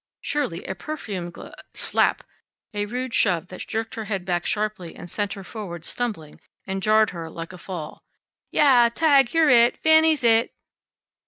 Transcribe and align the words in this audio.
Surely 0.19 0.65
a 0.65 0.73
perfumed 0.73 1.35
g 1.35 1.41
Slap! 1.75 2.23
A 2.73 2.87
rude 2.87 3.13
shove 3.13 3.49
that 3.49 3.67
jerked 3.67 3.93
her 3.93 4.05
head 4.05 4.25
back 4.25 4.47
sharply 4.47 4.95
and 4.95 5.11
sent 5.11 5.33
her 5.33 5.43
forward, 5.43 5.85
stumbling, 5.85 6.41
and 6.65 6.81
jarred 6.81 7.11
her 7.11 7.29
like 7.29 7.53
a 7.53 7.59
fall. 7.59 8.03
"Ya 8.49 8.85
a 8.85 8.87
a! 8.87 8.89
Tag! 8.89 9.31
You're 9.35 9.51
it! 9.51 9.77
Fanny's 9.83 10.23
it!" 10.23 10.55